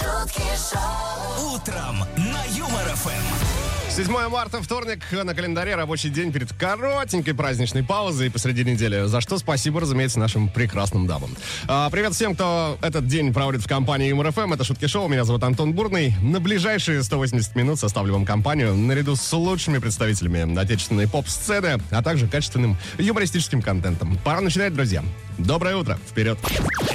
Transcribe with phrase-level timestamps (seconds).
[0.00, 3.90] шутки шоу, Утром на Юмор ФМ.
[3.90, 9.36] 7 марта, вторник, на календаре рабочий день перед коротенькой праздничной паузой посреди недели, за что
[9.36, 11.36] спасибо, разумеется, нашим прекрасным дамам.
[11.68, 14.54] А, привет всем, кто этот день проводит в компании МРФМ.
[14.54, 16.14] Это Шутки Шоу, меня зовут Антон Бурный.
[16.22, 22.26] На ближайшие 180 минут составлю вам компанию наряду с лучшими представителями отечественной поп-сцены, а также
[22.26, 24.16] качественным юмористическим контентом.
[24.24, 25.02] Пора начинать, друзья.
[25.44, 26.38] Доброе утро, вперед.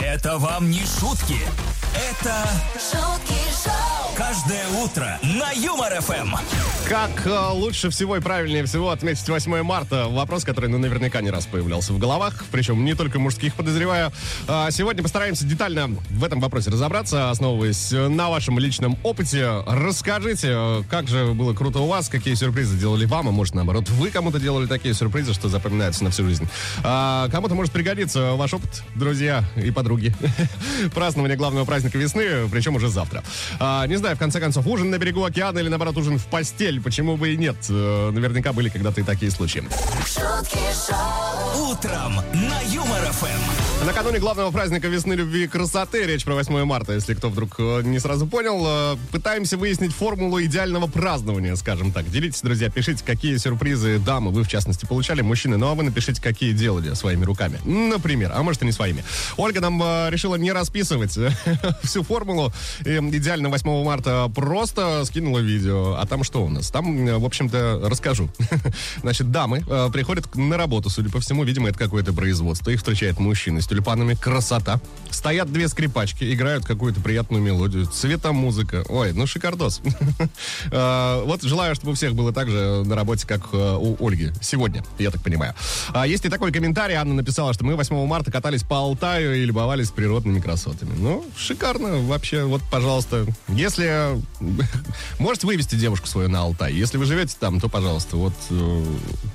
[0.02, 1.40] Это вам не шутки.
[2.12, 3.34] Это шутки
[3.64, 6.36] шоу, каждое утро на Юмор ФМ.
[6.88, 10.08] Как э, лучше всего и правильнее всего отметить 8 марта?
[10.08, 14.12] Вопрос, который ну, наверняка не раз появлялся в головах, причем не только мужских, подозреваю.
[14.48, 19.50] А, сегодня постараемся детально в этом вопросе разобраться, основываясь на вашем личном опыте.
[19.66, 23.90] Расскажите, э, как же было круто у вас, какие сюрпризы делали вам, а может наоборот
[23.90, 26.48] вы кому-то делали такие сюрпризы, что запоминаются на всю жизнь.
[26.84, 30.14] А, кому-то может пригодиться ваш опыт, друзья и подруги.
[30.94, 33.24] Празднование главного праздника весны, причем уже завтра.
[33.60, 36.82] А, не знаю, в конце концов, ужин на берегу океана или наоборот ужин в постель,
[36.82, 37.56] почему бы и нет.
[37.70, 39.64] Э, Наверняка были когда-то и такие случаи.
[40.06, 43.86] шутки шоу, Утром на Юмор ФМ.
[43.86, 47.82] Накануне главного праздника весны, любви и красоты, речь про 8 марта, если кто вдруг э,
[47.84, 52.10] не сразу понял, э, пытаемся выяснить формулу идеального празднования, скажем так.
[52.10, 56.22] Делитесь, друзья, пишите, какие сюрпризы дамы вы, в частности, получали, мужчины, ну а вы напишите,
[56.22, 57.60] какие делали своими руками.
[57.66, 59.04] Например, а может и не своими.
[59.38, 61.18] Ольга нам решила не расписывать
[61.84, 62.52] всю формулу
[62.84, 65.96] э, идеально 8 марта, просто скинула видео.
[65.96, 66.70] А там что у нас?
[66.70, 68.30] Там, э, в общем-то, расскажу.
[69.02, 72.70] Значит, дамы э, приходят на работу, судя по всему, видимо, это какое-то производство.
[72.72, 74.16] Их встречает мужчина с тюльпанами.
[74.16, 74.80] Красота.
[75.10, 77.86] Стоят две скрипачки, играют какую-то приятную мелодию.
[77.86, 78.84] Цвета музыка.
[78.90, 79.82] Ой, ну шикардос.
[80.72, 84.32] Э, Вот желаю, чтобы у всех было так же на работе, как у Ольги.
[84.42, 85.54] Сегодня, я так понимаю.
[85.94, 86.96] А Есть и такой комментарий.
[86.96, 90.94] Анна написала, что мы 8 марта катались по Алтаю и любовались природными красотами.
[90.98, 92.44] Ну, шикарно вообще.
[92.44, 93.85] Вот, пожалуйста, если...
[95.20, 96.74] Можете вывести девушку свою на Алтай.
[96.74, 98.86] Если вы живете там, то, пожалуйста, вот э,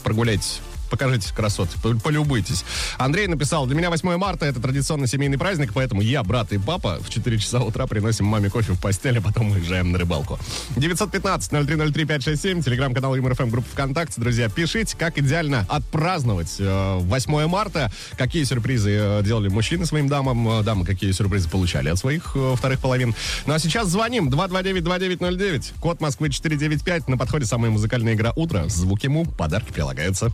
[0.03, 2.65] прогуляйтесь Покажите красоты, по- полюбуйтесь.
[2.99, 6.99] Андрей написал, для меня 8 марта это традиционно семейный праздник, поэтому я, брат и папа
[7.01, 10.39] в 4 часа утра приносим маме кофе в постель, а потом уезжаем на рыбалку.
[10.77, 14.21] 915-0303-567, телеграм-канал ЮморФМ, группа ВКонтакте.
[14.21, 20.61] Друзья, пишите, как идеально отпраздновать э, 8 марта, какие сюрпризы э, делали мужчины своим дамам,
[20.61, 23.15] э, дамы какие сюрпризы получали от своих э, вторых половин.
[23.47, 28.65] Ну а сейчас звоним 229-2909, код Москвы 495, на подходе самая музыкальная игра «Утро».
[28.69, 30.31] Звук ему, подарки прилагаются.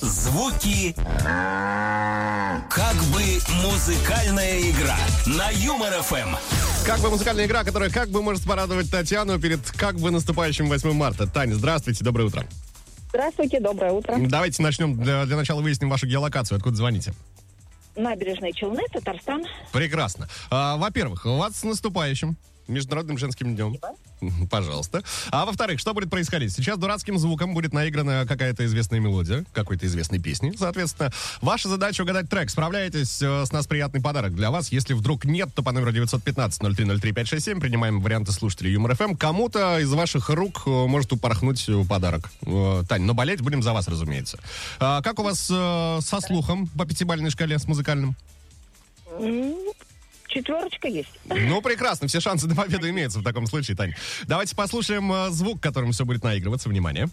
[0.00, 0.94] Звуки.
[2.70, 3.22] Как бы
[3.64, 4.96] музыкальная игра
[5.26, 6.34] на Юмор ФМ.
[6.86, 10.92] Как бы музыкальная игра, которая как бы может порадовать Татьяну перед как бы наступающим 8
[10.92, 11.26] марта.
[11.26, 12.46] Таня, здравствуйте, доброе утро.
[13.08, 14.16] Здравствуйте, доброе утро.
[14.18, 16.56] Давайте начнем, для, для начала выясним вашу геолокацию.
[16.56, 17.14] Откуда звоните?
[17.96, 19.44] Набережные Челны, Татарстан.
[19.72, 20.28] Прекрасно.
[20.50, 22.36] А, во-первых, вас с наступающим
[22.68, 23.70] Международным женским днем.
[23.72, 23.96] Мгм,
[24.50, 25.02] Пожалуйста.
[25.30, 26.52] А во-вторых, что будет происходить?
[26.52, 31.10] Сейчас дурацким звуком будет наиграна какая-то известная мелодия, какой-то известной песни, соответственно.
[31.40, 32.50] Ваша задача угадать трек.
[32.50, 34.70] Справляетесь, э, с нас приятный подарок для вас.
[34.72, 39.16] Если вдруг нет, то по номеру 915-0303-567 принимаем варианты слушателей Юмор ФМ.
[39.16, 42.30] Кому-то из ваших рук э, может упорхнуть э, подарок.
[42.88, 44.38] Тань, но болеть будем за вас, разумеется.
[44.78, 48.16] А как у вас со слухом по пятибалльной шкале с музыкальным?
[50.28, 51.08] Четверочка есть.
[51.24, 53.94] Ну, прекрасно, все шансы на победу имеются в таком случае, Тань.
[54.26, 56.68] Давайте послушаем э, звук, которым все будет наигрываться.
[56.68, 57.08] Внимание.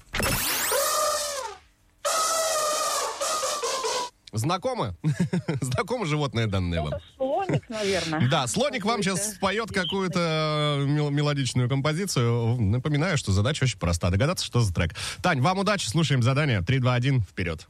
[4.33, 4.95] Знакомы?
[5.61, 6.93] Знакомо животное данное вам?
[7.15, 8.27] Слоник, наверное.
[8.29, 12.59] Да, слоник вам сейчас споет какую-то э, мел- мелодичную композицию.
[12.59, 14.09] Напоминаю, что задача очень проста.
[14.09, 14.93] Догадаться, что за трек.
[15.23, 16.61] Тань, вам удачи, слушаем задание.
[16.61, 17.65] 3, 2, 1, вперед.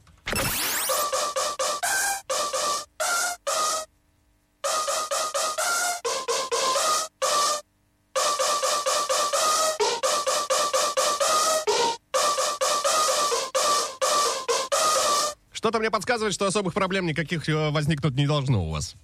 [15.86, 18.96] Мне подсказывает, что особых проблем никаких э, возникнуть не должно у вас.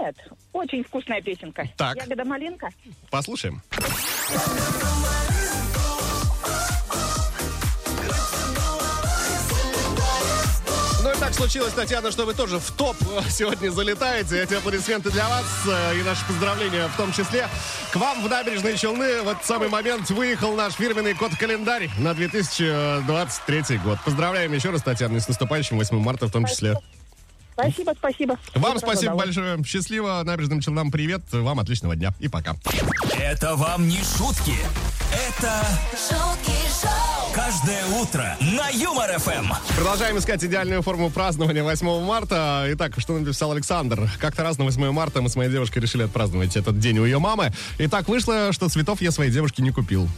[0.00, 0.16] Нет,
[0.54, 1.68] очень вкусная песенка.
[1.76, 1.94] Так.
[1.96, 2.70] Ягода малинка.
[3.10, 3.60] Послушаем.
[3.78, 3.88] Ну и
[11.26, 14.40] так случилось, Татьяна, что вы тоже в топ э, сегодня залетаете.
[14.42, 17.48] Эти аплодисменты для вас э, и наши поздравления в том числе.
[17.90, 23.78] К вам в набережные Челны в этот самый момент выехал наш фирменный код-календарь на 2023
[23.78, 23.98] год.
[24.04, 26.78] Поздравляем еще раз, Татьяна, с наступающим 8 марта в том числе.
[27.58, 28.38] Спасибо, спасибо.
[28.54, 29.64] Вам Доброго спасибо большое.
[29.64, 31.22] Счастливо, набережным Челнам привет.
[31.32, 32.54] Вам отличного дня и пока.
[33.18, 34.54] Это вам не шутки.
[35.10, 39.52] Это шутки шоу, Каждое утро на Юмор ФМ.
[39.74, 42.66] Продолжаем искать идеальную форму празднования 8 марта.
[42.70, 44.10] Итак, что нам написал Александр?
[44.18, 47.18] Как-то раз на 8 марта мы с моей девушкой решили отпраздновать этот день у ее
[47.18, 47.52] мамы.
[47.78, 50.08] И так вышло, что цветов я своей девушке не купил.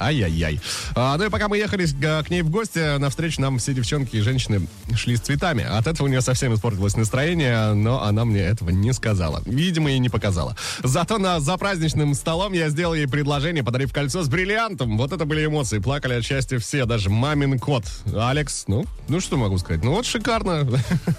[0.00, 0.60] Ай-яй-яй.
[0.94, 4.16] А, ну и пока мы ехали с- к ней в гости, навстречу нам все девчонки
[4.16, 4.66] и женщины
[4.96, 5.62] шли с цветами.
[5.62, 9.42] От этого у нее совсем испортилось настроение, но она мне этого не сказала.
[9.44, 10.56] Видимо, и не показала.
[10.82, 14.96] Зато на, за праздничным столом я сделал ей предложение, подарив кольцо с бриллиантом.
[14.96, 15.78] Вот это были эмоции.
[15.78, 17.84] Плакали от счастья все, даже мамин кот.
[18.16, 19.84] Алекс, ну, ну что могу сказать?
[19.84, 20.66] Ну вот шикарно.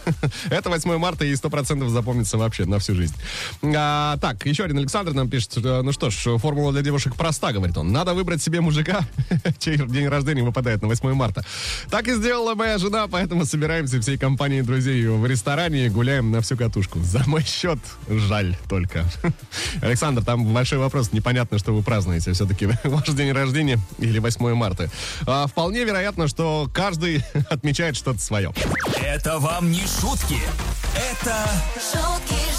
[0.50, 3.16] Это 8 марта и 100% запомнится вообще на всю жизнь.
[3.64, 7.78] А, так, еще один Александр нам пишет, ну что ж, формула для девушек проста, говорит
[7.78, 7.92] он.
[7.92, 9.06] Надо выбрать себе мужика,
[9.60, 11.44] чей день рождения выпадает на 8 марта.
[11.90, 16.40] Так и сделала моя жена, поэтому собираемся всей компанией друзей в ресторане и гуляем на
[16.40, 17.00] всю катушку.
[17.00, 19.06] За мой счет жаль только.
[19.82, 21.12] Александр, там большой вопрос.
[21.12, 22.32] Непонятно, что вы празднуете.
[22.32, 24.90] Все-таки ваш день рождения или 8 марта.
[25.28, 28.54] А, вполне вероятно, что каждый отмечает что-то свое.
[29.04, 30.40] Это вам не шутки.
[30.96, 32.51] Это шутки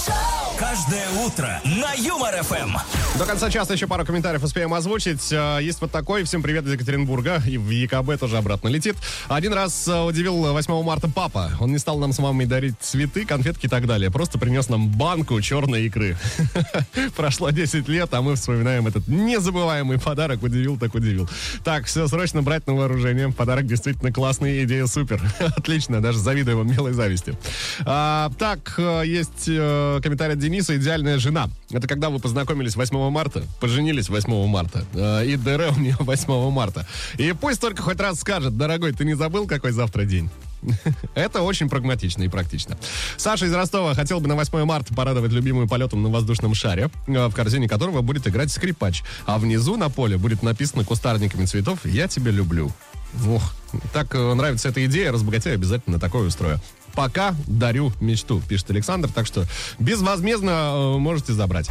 [0.63, 2.77] каждое утро на Юмор ФМ.
[3.19, 5.33] До конца часа еще пару комментариев успеем озвучить.
[5.33, 6.23] Э, Есть вот такой.
[6.23, 7.43] Всем привет из Екатеринбурга.
[7.47, 8.95] И в ЕКБ тоже обратно летит.
[9.29, 11.51] Один раз э, удивил 8 марта папа.
[11.59, 14.13] Он не стал нам с мамой дарить цветы, конфетки и так далее.
[14.13, 16.17] Просто принес нам банку черной икры.
[17.17, 20.45] Прошло 10 лет, а мы вспоминаем этот незабываемый подарок.
[20.45, 21.29] Удивил так удивил.
[21.65, 23.33] Так, все, срочно брать на вооружение.
[23.33, 25.21] Подарок действительно классный, идея супер.
[25.41, 27.37] Отлично, даже завидую вам милой зависти.
[27.85, 30.52] А, так, э, есть э, комментарий от Дениса.
[30.61, 31.49] Идеальная жена.
[31.71, 34.85] Это когда вы познакомились 8 марта, поженились 8 марта.
[34.95, 36.87] э, и ДР у нее 8 марта.
[37.19, 40.31] И пусть только хоть раз скажет, дорогой, ты не забыл, какой завтра день?
[41.15, 42.77] Это очень прагматично и практично.
[43.17, 47.27] Саша из Ростова хотел бы на 8 марта порадовать любимую полетом на воздушном шаре, э,
[47.27, 49.03] в корзине которого будет играть скрипач.
[49.27, 52.71] А внизу на поле будет написано кустарниками цветов «Я тебя люблю».
[53.29, 53.55] Ох,
[53.93, 56.61] так э, нравится эта идея, разбогатею, обязательно такое устрою.
[56.95, 59.45] Пока дарю мечту, пишет Александр, так что
[59.79, 61.69] безвозмездно э, можете забрать.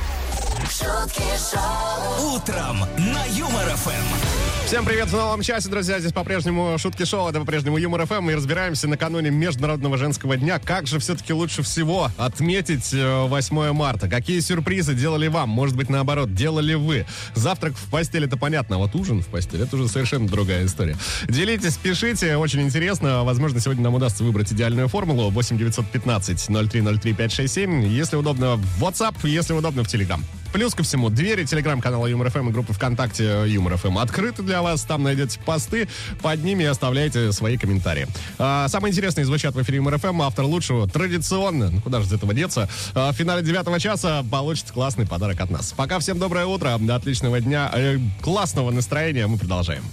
[0.69, 4.41] шутки шоу, Утром на Юмор ФМ.
[4.71, 5.99] Всем привет в новом часе, друзья.
[5.99, 8.29] Здесь по-прежнему шутки шоу, это по-прежнему Юмор ФМ.
[8.29, 10.59] И разбираемся накануне Международного женского дня.
[10.59, 14.07] Как же все-таки лучше всего отметить э, 8 марта?
[14.07, 15.49] Какие сюрпризы делали вам?
[15.49, 17.05] Может быть, наоборот, делали вы?
[17.35, 20.95] Завтрак в постель, это понятно, а вот ужин в постель, это уже совершенно другая история.
[21.27, 23.25] Делитесь, пишите, очень интересно.
[23.25, 25.29] Возможно, сегодня нам удастся выбрать идеальную формулу.
[25.29, 27.85] 8 915 0303 567.
[27.87, 30.21] Если удобно в WhatsApp, если удобно в Telegram.
[30.53, 34.83] Плюс ко всему, двери телеграм-канала Юмор ФМ и группы ВКонтакте Юмор ФМ открыты для вас.
[34.83, 35.87] Там найдете посты,
[36.21, 38.07] под ними оставляйте свои комментарии.
[38.37, 40.21] А, самые интересные звучат в эфире Юмор ФМ.
[40.21, 44.71] Автор лучшего традиционно, ну куда же из этого деться, а, в финале девятого часа получит
[44.71, 45.73] классный подарок от нас.
[45.75, 49.27] Пока всем доброе утро, до отличного дня, э, классного настроения.
[49.27, 49.83] Мы продолжаем.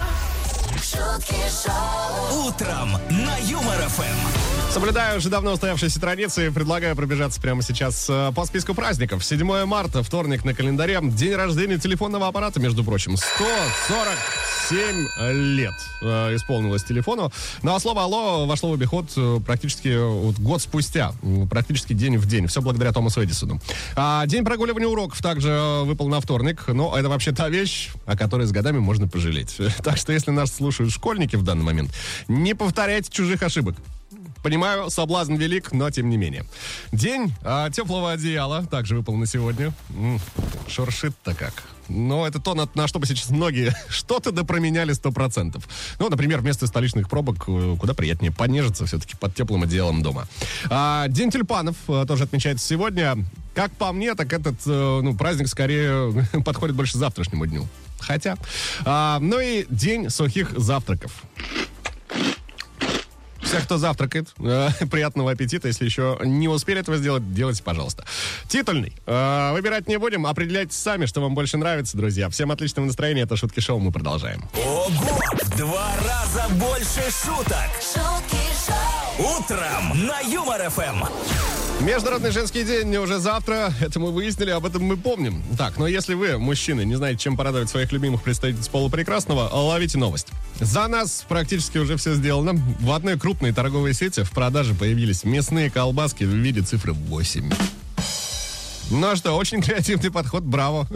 [0.82, 4.57] шутки шоу, Утром на Юмор ФМ.
[4.78, 6.50] Соблюдаю уже давно устоявшиеся традиции.
[6.50, 9.24] Предлагаю пробежаться прямо сейчас э, по списку праздников.
[9.24, 11.00] 7 марта, вторник на календаре.
[11.02, 13.16] День рождения телефонного аппарата, между прочим.
[13.16, 15.08] 147
[15.56, 17.32] лет э, исполнилось телефону.
[17.64, 21.12] Ну а слово «Алло» вошло в обиход э, практически э, вот год спустя.
[21.50, 22.46] Практически день в день.
[22.46, 23.60] Все благодаря Томасу Эдисону.
[23.96, 26.62] А день прогуливания уроков также выпал на вторник.
[26.68, 29.56] Но это вообще та вещь, о которой с годами можно пожалеть.
[29.82, 31.90] Так что если нас слушают школьники в данный момент,
[32.28, 33.74] не повторяйте чужих ошибок.
[34.42, 36.44] Понимаю, соблазн велик, но тем не менее.
[36.92, 39.72] День а, теплого одеяла также выпал на сегодня.
[39.90, 40.20] М,
[40.68, 41.64] шуршит-то как.
[41.88, 45.62] Но это то, на, на что бы сейчас многие что-то да променяли 100%.
[45.98, 50.28] Ну, например, вместо столичных пробок э, куда приятнее понежиться все-таки под теплым одеялом дома.
[50.70, 53.16] А, День тюльпанов э, тоже отмечается сегодня.
[53.54, 57.66] Как по мне, так этот э, ну, праздник скорее подходит больше завтрашнему дню.
[57.98, 58.36] Хотя.
[58.84, 61.12] А, ну и день сухих завтраков.
[63.48, 65.68] Всех, кто завтракает, э, приятного аппетита.
[65.68, 68.04] Если еще не успели этого сделать, делайте, пожалуйста.
[68.46, 68.92] Титульный.
[69.06, 72.28] Э, выбирать не будем, определяйте сами, что вам больше нравится, друзья.
[72.28, 73.22] Всем отличного настроения.
[73.22, 73.78] Это Шутки Шоу.
[73.78, 74.44] Мы продолжаем.
[74.54, 74.90] Ого!
[74.90, 77.70] В два раза больше шуток.
[77.80, 78.36] шутки
[78.66, 81.57] шоу, Утром на Юмор ФМ.
[81.80, 83.72] Международный женский день уже завтра.
[83.80, 85.42] Это мы выяснили, об этом мы помним.
[85.56, 89.96] Так, но если вы, мужчины, не знаете, чем порадовать своих любимых представительниц пола прекрасного, ловите
[89.96, 90.28] новость.
[90.58, 92.60] За нас практически уже все сделано.
[92.80, 97.48] В одной крупной торговой сети в продаже появились мясные колбаски в виде цифры 8.
[98.90, 100.86] Ну что, очень креативный подход, браво.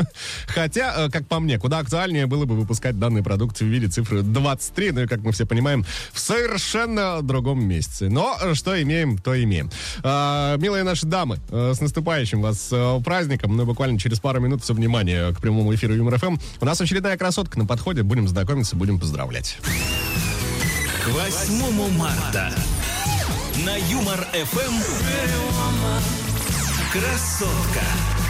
[0.46, 4.22] Хотя, э, как по мне, куда актуальнее было бы выпускать данный продукт в виде цифры
[4.22, 8.08] 23, ну и, как мы все понимаем, в совершенно другом месяце.
[8.08, 9.70] Но э, что имеем, то имеем.
[10.02, 12.72] А, милые наши дамы, э, с наступающим вас
[13.04, 13.56] праздником.
[13.56, 16.36] Ну, буквально через пару минут все внимание к прямому эфиру Юмор ФМ.
[16.60, 18.02] У нас очередная красотка на подходе.
[18.02, 19.58] Будем знакомиться, будем поздравлять.
[21.04, 22.52] К 8 марта
[23.64, 26.21] на Юмор ФМ
[26.92, 28.21] Красотка.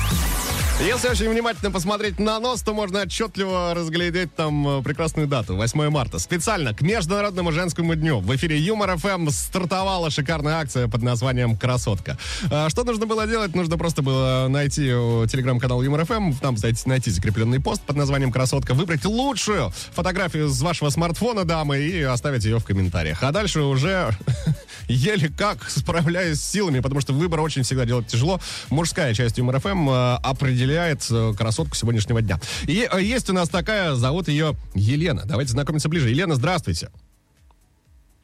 [0.81, 5.91] Если очень внимательно посмотреть на нос, то можно отчетливо разглядеть там э, прекрасную дату, 8
[5.91, 6.19] марта.
[6.19, 12.19] Специально к Международному женскому дню в эфире Юмор ФМ стартовала шикарная акция под названием «Красотка».
[12.51, 13.55] А, Что нужно было делать?
[13.55, 18.33] Нужно просто было найти э, телеграм-канал Юмор ФМ, там зайти- найти закрепленный пост под названием
[18.33, 23.23] «Красотка», выбрать лучшую фотографию с вашего смартфона, дамы, и оставить ее в комментариях.
[23.23, 24.11] А дальше уже
[24.89, 28.41] еле как справляюсь с силами, потому что выбор очень всегда делать тяжело.
[28.69, 30.17] Мужская часть Юмор ФМ э,
[30.63, 32.39] определяет э, красотку сегодняшнего дня.
[32.67, 35.23] И э, есть у нас такая, зовут ее Елена.
[35.25, 36.11] Давайте знакомиться ближе.
[36.11, 36.91] Елена, здравствуйте.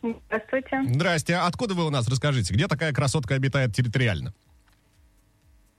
[0.03, 0.83] Здравствуйте.
[0.89, 1.37] Здрасте.
[1.37, 2.07] Откуда вы у нас?
[2.09, 4.33] Расскажите, где такая красотка обитает территориально?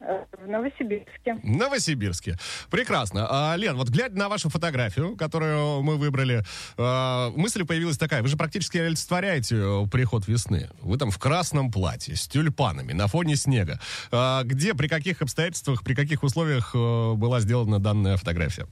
[0.10, 1.36] В Новосибирске.
[1.36, 2.38] В Новосибирске.
[2.72, 3.28] Прекрасно.
[3.30, 6.44] А, Лен, вот глядя на вашу фотографию, которую мы выбрали,
[6.78, 8.24] а, мысль появилась такая.
[8.24, 10.70] Вы же практически олицетворяете э, приход весны.
[10.82, 13.80] Вы там в красном платье, с тюльпанами, на фоне снега.
[14.12, 18.66] А, Где, при каких обстоятельствах, при каких условиях э, была сделана данная фотография?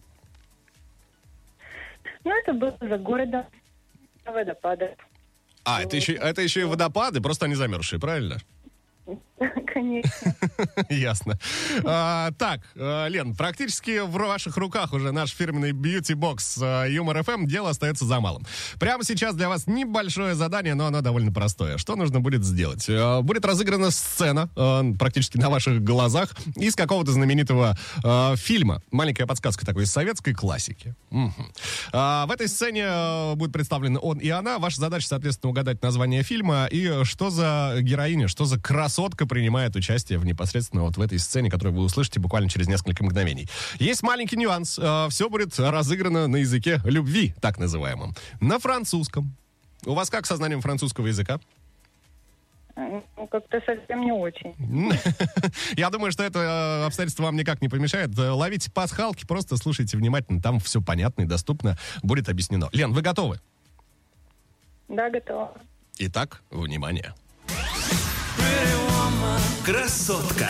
[2.23, 3.45] Ну, это было за городом.
[4.25, 4.91] на водопадах.
[5.63, 8.37] А, это еще, это еще и водопады, просто они замерзшие, правильно?
[9.73, 10.35] Конечно.
[10.89, 11.37] Ясно.
[11.85, 17.45] А, так, э, Лен, практически в ваших руках уже наш фирменный бьюти-бокс э, Юмор ФМ.
[17.45, 18.45] Дело остается за малым.
[18.79, 21.77] Прямо сейчас для вас небольшое задание, но оно довольно простое.
[21.77, 22.89] Что нужно будет сделать?
[22.89, 24.49] Э, Будет разыграна сцена
[24.97, 27.77] практически на ваших глазах из какого-то знаменитого
[28.35, 28.81] фильма.
[28.91, 30.95] Маленькая подсказка такой из советской классики.
[31.91, 34.59] А, В этой сцене будет представлены он и она.
[34.59, 38.59] Ваша задача, соответственно, угадать название фильма и что за героиня, что за
[38.97, 43.03] красотка принимает участие в непосредственно вот в этой сцене, которую вы услышите буквально через несколько
[43.03, 43.47] мгновений.
[43.77, 44.71] Есть маленький нюанс.
[44.71, 48.15] Все будет разыграно на языке любви, так называемом.
[48.41, 49.35] На французском.
[49.85, 51.39] У вас как со знанием французского языка?
[52.75, 54.55] Ну, как-то совсем не очень.
[55.77, 58.17] Я думаю, что это э, обстоятельство вам никак не помешает.
[58.17, 60.41] Э, Ловите пасхалки, просто слушайте внимательно.
[60.41, 62.69] Там все понятно и доступно будет объяснено.
[62.73, 63.39] Лен, вы готовы?
[64.87, 65.53] Да, готова.
[65.99, 67.13] Итак, внимание.
[69.64, 70.48] Красотка.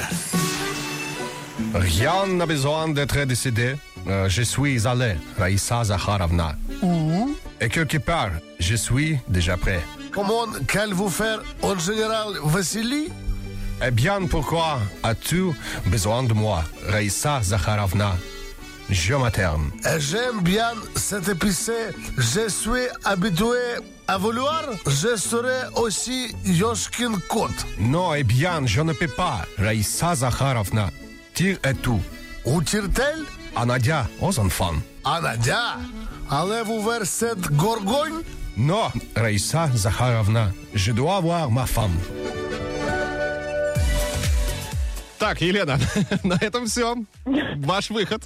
[1.74, 3.74] Rien n'a besoin d'être décidé.
[4.08, 6.56] Euh, je suis allé, Raïssa Zakharovna.
[7.60, 9.80] Et quelque part, je suis déjà prêt.
[10.12, 13.08] Comment qu'allez-vous faire en général Vassili
[13.86, 15.44] Eh bien, pourquoi as-tu
[15.86, 18.16] besoin de moi, Raïssa Zakharovna
[18.90, 19.70] Je m'atterne.
[19.86, 21.72] Et J'aime bien cet épicé.
[22.18, 23.60] Je suis habitué
[24.07, 24.63] à vouloir.
[24.85, 27.49] Je serai aussi Yoshkin Kot.
[27.79, 30.89] Non, eh bien, je ne peux pas, Raïssa Zakharovna.
[31.33, 32.01] Tire et tout.
[32.45, 33.23] Où tire-t-elle
[33.55, 34.75] À Nadia, aux enfants.
[35.03, 35.77] À Nadia.
[36.29, 38.21] Allez-vous vers cette gorgogne
[38.55, 41.97] Non, Raïssa Zakharovna, je dois voir ma femme.
[45.19, 45.79] Так, Елена,
[46.23, 46.95] на этом все.
[47.57, 48.23] Ваш выход.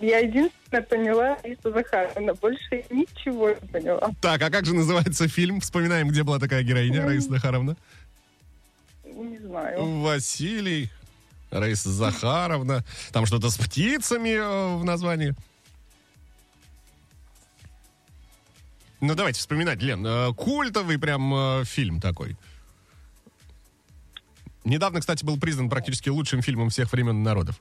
[0.00, 2.34] Я единственное поняла Риса Захаровна.
[2.34, 4.10] Больше ничего не поняла.
[4.20, 5.60] Так, а как же называется фильм?
[5.60, 7.76] Вспоминаем, где была такая героиня, Раиса Захаровна.
[9.04, 10.00] Не знаю.
[10.00, 10.90] Василий,
[11.50, 12.84] Раиса Захаровна.
[13.12, 15.34] Там что-то с птицами э, в названии.
[19.00, 20.06] Ну, давайте вспоминать, Лен.
[20.06, 22.36] э, Культовый прям э, фильм такой.
[24.64, 27.60] Недавно, кстати, был признан практически лучшим фильмом всех времен народов.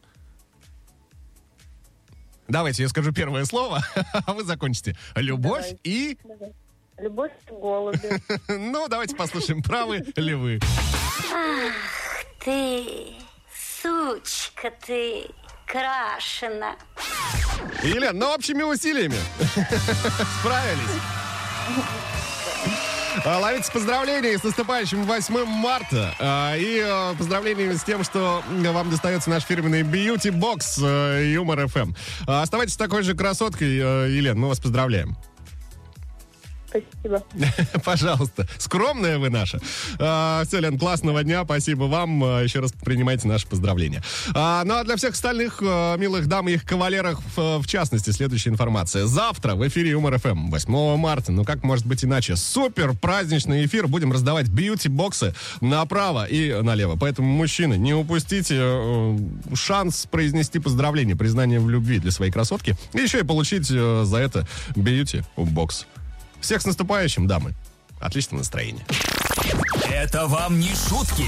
[2.50, 3.84] Давайте я скажу первое слово,
[4.26, 4.96] а вы закончите.
[5.16, 5.80] Любовь Давай.
[5.84, 6.18] и...
[6.98, 8.22] Любовь к голуби.
[8.48, 10.60] Ну, давайте послушаем, правы ли вы.
[12.44, 13.14] Ты,
[13.82, 15.28] сучка ты,
[15.66, 16.76] крашена.
[17.84, 19.16] Елена, ну, общими усилиями
[20.40, 21.00] справились.
[23.26, 26.14] А, Ловите поздравления с наступающим 8 марта.
[26.20, 31.94] А, И э, поздравления с тем, что вам достается наш фирменный бьюти-бокс э, Юмор ФМ.
[32.28, 35.18] А, Оставайтесь такой же красоткой, э, Елена, мы вас поздравляем.
[36.70, 37.24] Спасибо.
[37.84, 38.48] Пожалуйста.
[38.58, 39.60] Скромная вы наша.
[39.98, 41.44] А, все, Лен, классного дня.
[41.44, 42.24] Спасибо вам.
[42.24, 44.04] А, Еще раз принимайте наши поздравления.
[44.36, 48.52] А, ну а для всех остальных а, милых дам и их кавалеров, в, частности, следующая
[48.52, 49.06] информация.
[49.06, 51.32] Завтра в эфире Юмор ФМ, 8 марта.
[51.32, 52.36] Ну как может быть иначе?
[52.36, 53.88] Супер праздничный эфир.
[53.88, 56.96] Будем раздавать бьюти-боксы направо и налево.
[56.96, 59.18] Поэтому, мужчины, не упустите э,
[59.56, 62.76] шанс произнести поздравление, признание в любви для своей красотки.
[62.94, 65.86] И еще и получить э, за это бьюти-бокс.
[66.42, 67.54] Всех с наступающим, дамы.
[68.00, 68.86] Отличного настроения.
[69.92, 71.28] Это вам не шутки.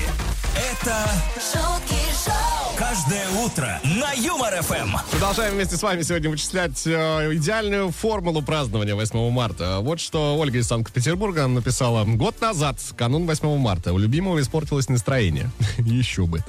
[0.56, 4.96] Это шутки шоу, каждое утро на Юмор ФМ.
[5.12, 9.80] Продолжаем вместе с вами сегодня вычислять э, идеальную формулу празднования 8 марта.
[9.80, 12.06] Вот что Ольга из Санкт-Петербурга написала.
[12.06, 15.50] Год назад, канун 8 марта, у любимого испортилось настроение.
[15.78, 16.44] Еще бы.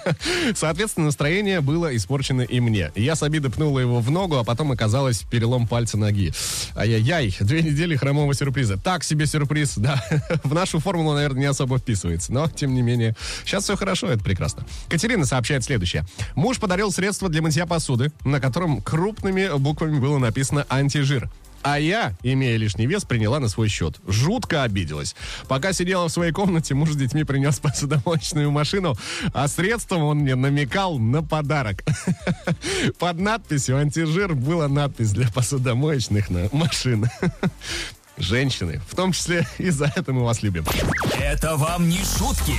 [0.54, 2.90] Соответственно, настроение было испорчено и мне.
[2.94, 6.32] Я с обиды пнула его в ногу, а потом оказалось перелом пальца ноги.
[6.76, 8.78] Ай-яй-яй, две недели хромого сюрприза.
[8.78, 10.02] Так себе сюрприз, да.
[10.44, 12.32] В нашу формулу, наверное, не особо вписывается.
[12.32, 14.64] Но, тем не менее, сейчас все хорошо, это прекрасно.
[14.88, 16.04] Катерина сообщает следующее.
[16.34, 21.30] Муж подарил средство для мытья посуды, на котором крупными буквами было написано «антижир».
[21.62, 23.96] А я, имея лишний вес, приняла на свой счет.
[24.06, 25.14] Жутко обиделась.
[25.48, 28.96] Пока сидела в своей комнате, муж с детьми принес посудомоечную машину,
[29.34, 31.84] а средством он мне намекал на подарок.
[32.98, 37.06] Под надписью «Антижир» была надпись для посудомоечных на- машин.
[38.16, 40.64] Женщины, в том числе и за это мы вас любим.
[41.20, 42.56] Это вам не шутки.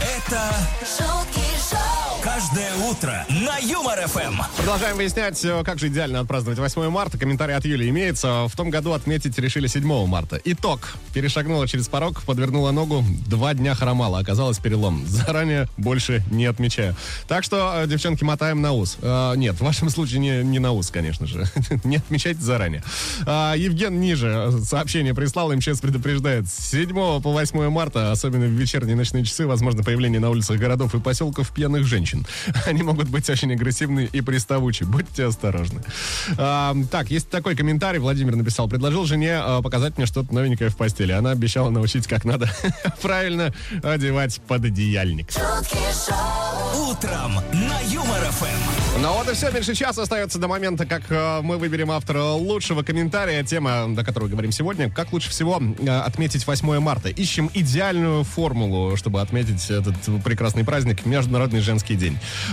[0.00, 4.42] Это шутки шоу, каждое утро на Юмор ФМ.
[4.56, 7.18] Продолжаем выяснять, э, как же идеально отпраздновать 8 марта.
[7.18, 8.48] Комментарий от Юли имеется.
[8.48, 10.40] В том году отметить решили 7 марта.
[10.44, 10.96] Итог.
[11.14, 14.18] Перешагнула через порог, подвернула ногу, два дня хромала.
[14.18, 15.04] Оказалось перелом.
[15.06, 16.96] Заранее больше не отмечаю.
[17.28, 18.98] Так что, э, девчонки, мотаем на ус.
[19.02, 21.44] Э, нет, в вашем случае не, не на ус, конечно же.
[21.84, 22.82] не отмечайте заранее.
[23.24, 25.54] А, Евген ниже сообщение прислал.
[25.54, 26.48] МЧС предупреждает.
[26.48, 30.92] С 7 по 8 марта, особенно в вечерние ночные часы, возможно появление на улицах городов
[30.96, 32.15] и поселков пьяных женщин.
[32.66, 34.84] Они могут быть очень агрессивны и приставучи.
[34.84, 35.82] Будьте осторожны.
[36.38, 37.98] А, так, есть такой комментарий.
[37.98, 38.68] Владимир написал.
[38.68, 41.12] Предложил жене а, показать мне что-то новенькое в постели.
[41.12, 42.50] Она обещала научить, как надо
[43.02, 45.30] правильно одевать пододеяльник.
[46.88, 49.02] Утром на Юмор ФМ.
[49.02, 52.82] Ну вот и все, меньше часа остается до момента, как э, мы выберем автора лучшего
[52.82, 53.42] комментария.
[53.42, 57.08] Тема, до которой говорим сегодня, как лучше всего э, отметить 8 марта.
[57.08, 62.05] Ищем идеальную формулу, чтобы отметить этот прекрасный праздник, Международный женский день.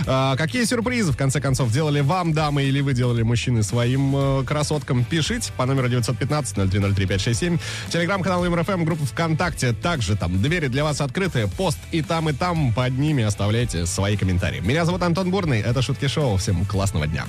[0.06, 4.44] А, какие сюрпризы, в конце концов, делали вам, дамы, или вы делали мужчины своим э,
[4.44, 5.04] красоткам?
[5.04, 7.60] Пишите по номеру 915-0303-567.
[7.90, 9.72] Телеграм-канал Юмор ФМ, группа ВКонтакте.
[9.72, 11.48] Также там двери для вас открыты.
[11.56, 12.72] Пост и там, и там.
[12.72, 14.60] Под ними оставляйте свои комментарии.
[14.60, 15.60] Меня зовут Антон Бурный.
[15.60, 16.36] Это Шутки Шоу.
[16.36, 17.26] Всем классного дня.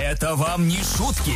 [0.00, 1.34] Это вам не шутки.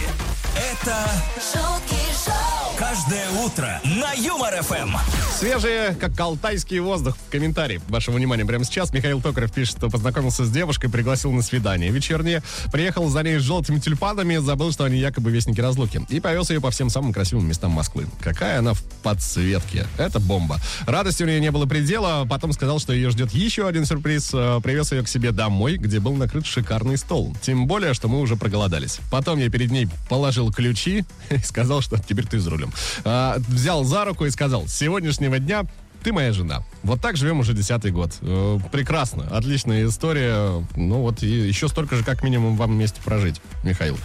[0.54, 4.94] Это шутки шоу, каждое утро на Юмор ФМ.
[5.36, 7.16] Свежие, как алтайский воздух.
[7.30, 7.80] Комментарии.
[7.88, 8.92] Вашего внимания прямо сейчас.
[8.92, 11.90] Михаил Токарев пишет, что познакомился с девушкой, пригласил на свидание.
[11.90, 12.42] Вечернее.
[12.70, 16.02] Приехал за ней с желтыми тюльпанами, забыл, что они якобы вестники разлуки.
[16.08, 18.06] И повез ее по всем самым красивым местам Москвы.
[18.20, 19.86] Какая она в подсветке.
[19.96, 20.58] Это бомба.
[20.86, 22.26] Радости у нее не было предела.
[22.26, 24.30] Потом сказал, что ее ждет еще один сюрприз.
[24.32, 27.36] Э, Привез ее к себе домой, где был накрыт шикарный стол.
[27.42, 28.98] Тем более, что мы уже проголодались.
[29.10, 32.67] Потом я перед ней положил ключи и сказал, что теперь ты за рулем.
[33.04, 35.66] А, взял за руку и сказал, с сегодняшнего дня
[36.02, 36.62] ты моя жена.
[36.82, 38.12] Вот так живем уже десятый год.
[38.20, 40.64] Э, прекрасно, отличная история.
[40.76, 43.98] Ну вот и еще столько же, как минимум, вам вместе прожить, Михаил.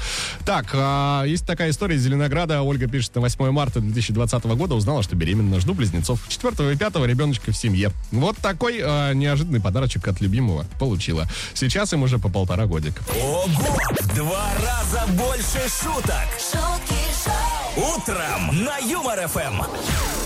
[0.45, 2.61] Так, а, есть такая история из Зеленограда.
[2.61, 5.59] Ольга пишет, на 8 марта 2020 года узнала, что беременна.
[5.59, 6.19] Жду близнецов.
[6.27, 7.91] Четвертого и пятого ребеночка в семье.
[8.11, 11.27] Вот такой а, неожиданный подарочек от любимого получила.
[11.53, 13.03] Сейчас им уже по полтора годика.
[13.21, 13.47] Ого!
[14.01, 16.27] В два раза больше шуток.
[16.39, 17.42] шутки шоу,
[17.75, 19.63] Утром на Юмор ФМ.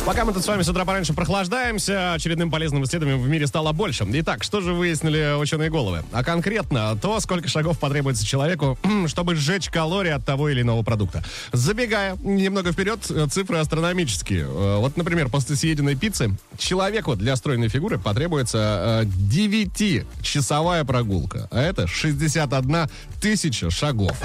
[0.05, 3.71] Пока мы тут с вами с утра пораньше прохлаждаемся, очередным полезным исследованием в мире стало
[3.71, 4.05] больше.
[4.05, 6.03] Итак, что же выяснили ученые головы?
[6.11, 11.23] А конкретно то, сколько шагов потребуется человеку, чтобы сжечь калории от того или иного продукта.
[11.53, 14.41] Забегая немного вперед, э, цифры астрономические.
[14.43, 21.47] Э, Вот, например, после съеденной пиццы человеку для стройной фигуры потребуется э, 9-часовая прогулка.
[21.49, 22.89] А это 61
[23.21, 24.17] тысяча шагов.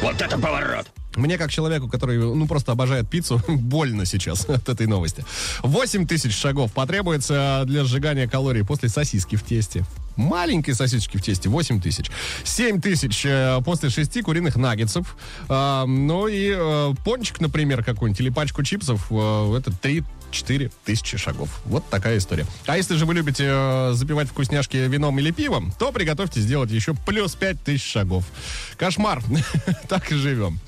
[0.00, 0.86] Вот это поворот!
[1.16, 5.24] Мне, как человеку, который, ну, просто обожает пиццу, больно сейчас от этой новости.
[5.62, 9.84] 8 тысяч шагов потребуется для сжигания калорий после сосиски в тесте.
[10.16, 12.10] Маленькой сосисочки в тесте 8 тысяч.
[12.44, 15.16] 7 тысяч э, после 6 куриных наггетсов.
[15.48, 21.48] А, ну и э, пончик, например, какой-нибудь, или пачку чипсов, э, это 3 4000 шагов.
[21.64, 22.46] Вот такая история.
[22.66, 26.94] А если же вы любите э, запивать вкусняшки вином или пивом, то приготовьте сделать еще
[26.94, 28.24] плюс 5000 шагов.
[28.76, 29.22] Кошмар.
[29.88, 30.60] так и живем.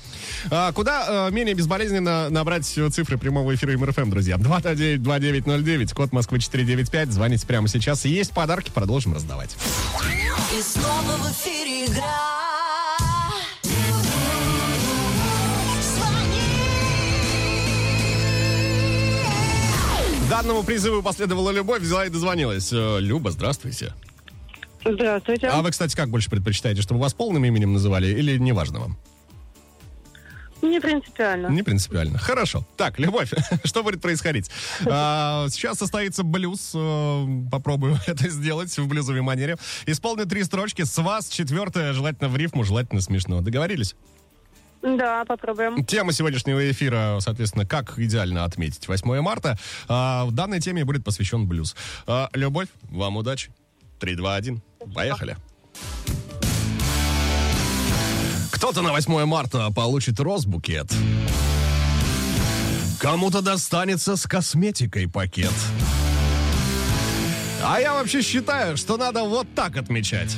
[0.51, 4.35] А, куда э, менее безболезненно набрать цифры прямого эфира МРФМ, друзья?
[4.37, 7.11] 229-2909, код Москвы 495.
[7.11, 8.05] Звоните прямо сейчас.
[8.05, 9.55] Есть подарки, продолжим раздавать.
[10.57, 12.42] И снова в эфире игра.
[20.33, 22.73] Данному призыву последовала любовь, взяла и дозвонилась.
[22.73, 23.93] Э, Люба, здравствуйте.
[24.83, 25.45] Здравствуйте.
[25.45, 28.97] А вы, кстати, как больше предпочитаете, чтобы вас полным именем называли или неважно вам?
[30.63, 31.49] Не принципиально.
[31.49, 32.17] Не принципиально.
[32.17, 32.65] Хорошо.
[32.77, 33.31] Так, Любовь,
[33.63, 34.49] что будет происходить?
[34.87, 36.71] А, сейчас состоится блюз.
[36.73, 39.57] э, Попробую это сделать в блюзовой манере.
[39.85, 40.83] Исполню три строчки.
[40.83, 43.41] С вас четвертая, желательно в рифму, желательно смешно.
[43.41, 43.95] Договорились?
[44.83, 45.85] Да, попробуем.
[45.85, 49.57] Тема сегодняшнего эфира, соответственно, как идеально отметить 8 марта.
[49.87, 51.75] А, в данной теме будет посвящен блюз.
[52.05, 53.49] А, Любовь, вам удачи.
[53.99, 54.61] 3, 2, 1.
[54.93, 55.37] Поехали.
[58.51, 60.91] Кто-то на 8 марта получит розбукет.
[62.99, 65.53] Кому-то достанется с косметикой пакет.
[67.63, 70.35] А я вообще считаю, что надо вот так отмечать.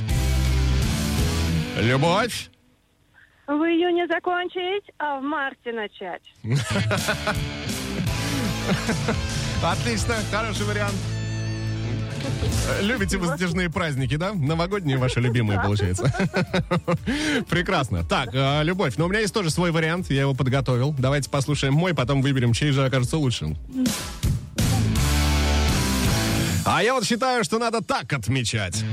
[1.80, 2.50] Любовь.
[3.48, 6.22] В июне закончить, а в марте начать.
[9.64, 10.96] Отлично, хороший вариант.
[12.82, 14.34] Любите вы затяжные праздники, да?
[14.34, 16.12] Новогодние ваши любимые, получается.
[17.50, 18.04] Прекрасно.
[18.04, 20.96] Так, э, Любовь, но у меня есть тоже свой вариант, я его подготовил.
[20.98, 23.58] Давайте послушаем мой, потом выберем, чей же окажется лучшим.
[26.66, 28.84] А я вот считаю, что надо так отмечать.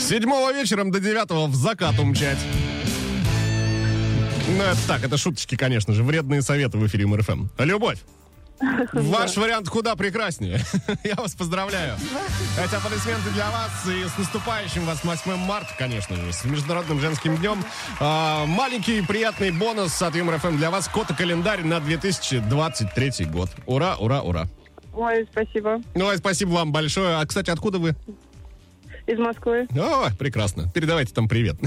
[0.00, 2.38] Седьмого вечером до девятого в закат умчать.
[4.48, 6.02] Ну, это так, это шуточки, конечно же.
[6.02, 7.46] Вредные советы в эфире МРФМ.
[7.58, 7.98] Любовь.
[8.92, 10.60] Ваш вариант куда прекраснее.
[11.04, 11.96] Я вас поздравляю.
[12.58, 17.36] Эти аплодисменты для вас и с наступающим вас 8 марта, конечно же, с Международным женским
[17.36, 17.62] днем.
[18.00, 20.88] А, маленький приятный бонус от Юмор ФМ для вас.
[20.88, 23.50] Код и календарь на 2023 год.
[23.66, 24.46] Ура, ура, ура.
[24.94, 25.80] Ой, спасибо.
[25.94, 27.16] Ну, спасибо вам большое.
[27.16, 27.94] А, кстати, откуда вы?
[29.10, 29.66] Из Москвы.
[29.76, 30.70] О, прекрасно.
[30.72, 31.56] Передавайте там привет.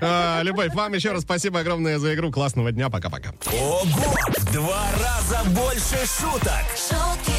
[0.00, 2.30] А, Любовь, вам еще раз спасибо огромное за игру.
[2.30, 2.90] Классного дня.
[2.90, 3.30] Пока-пока.
[3.46, 4.14] Ого!
[4.36, 6.64] В два раза больше шуток.
[6.76, 7.35] шутки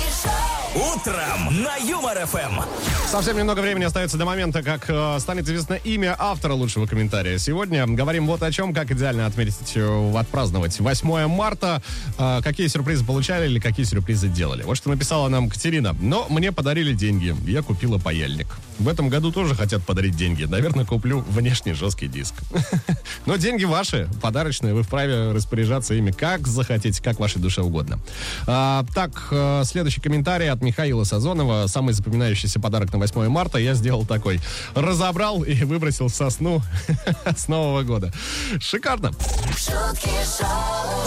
[0.78, 2.62] Утром на Юмор ФМ.
[3.08, 7.40] Совсем немного времени остается до момента, как э, станет известно имя автора лучшего комментария.
[7.40, 11.82] Сегодня говорим вот о чем, как идеально отметить, э, отпраздновать 8 марта,
[12.20, 14.62] э, какие сюрпризы получали или какие сюрпризы делали.
[14.62, 15.96] Вот что написала нам Катерина.
[16.00, 18.48] Но мне подарили деньги, я купила паяльник.
[18.78, 20.44] В этом году тоже хотят подарить деньги.
[20.44, 22.36] Наверное, куплю внешний жесткий диск.
[23.26, 28.00] Но деньги ваши, подарочные, вы вправе распоряжаться ими как захотите, как вашей душе угодно.
[28.46, 31.68] А, так, э, следующий комментарий от Михаила Сазонова.
[31.68, 34.42] Самый запоминающийся подарок на 8 марта я сделал такой.
[34.76, 36.62] Разобрал и выбросил сосну
[37.38, 38.12] с Нового года.
[38.60, 39.12] Шикарно.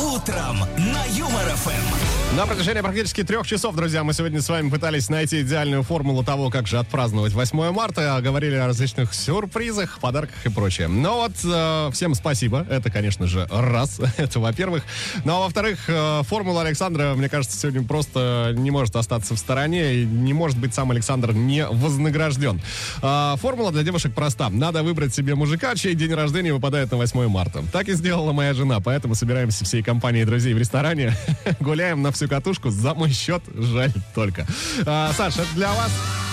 [0.03, 2.37] Утром на Юмор ФМ.
[2.37, 6.49] На протяжении практически трех часов, друзья, мы сегодня с вами пытались найти идеальную формулу того,
[6.49, 8.21] как же отпраздновать 8 марта.
[8.23, 10.87] Говорили о различных сюрпризах, подарках и прочее.
[10.87, 12.65] Но вот э, всем спасибо.
[12.71, 14.01] Это, конечно же, раз.
[14.17, 14.85] Это во-первых.
[15.25, 20.05] Ну а во-вторых, э, формула Александра, мне кажется, сегодня просто не может остаться в стороне.
[20.05, 22.61] Не может быть сам Александр не вознагражден.
[23.03, 24.49] А, формула для девушек проста.
[24.49, 27.65] Надо выбрать себе мужика, чей день рождения выпадает на 8 марта.
[27.73, 28.79] Так и сделала моя жена.
[28.79, 31.17] Поэтому собираемся всей компанией друзей в ресторане.
[31.61, 32.71] Гуляем на всю катушку.
[32.71, 34.47] За мой счет жаль только.
[34.87, 36.30] А, Саша, для вас.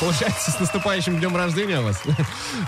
[0.00, 2.02] Получается, с наступающим днем рождения вас.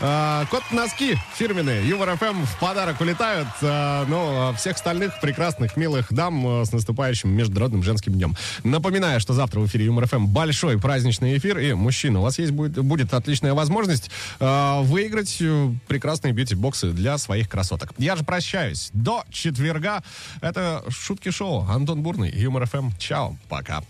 [0.00, 1.86] А, Вот носки фирменные.
[1.88, 3.48] Юмор ФМ в подарок улетают.
[3.62, 8.36] А, Ну, а всех остальных прекрасных, милых дам с наступающим Международным женским днем.
[8.64, 11.58] Напоминаю, что завтра в эфире Юмор ФМ большой праздничный эфир.
[11.58, 17.48] И, мужчина, у вас есть будет, будет отличная возможность выиграть э, прекрасные бьюти-боксы для своих
[17.48, 17.92] красоток.
[17.98, 18.90] Я же прощаюсь.
[18.92, 20.02] До четверга.
[20.40, 21.66] Это Шутки Шоу.
[21.68, 22.90] Антон Бурный, Юмор ФМ.
[22.98, 23.36] Чао.
[23.48, 23.82] Пока.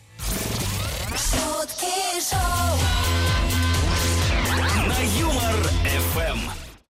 [1.17, 1.58] шутки
[2.21, 2.39] шоу,
[4.87, 5.71] На Юмор
[6.15, 6.68] ФМ.